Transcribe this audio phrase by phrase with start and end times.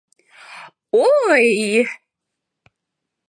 [1.03, 1.87] —Ой-й!